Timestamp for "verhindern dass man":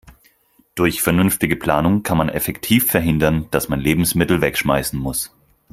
2.89-3.79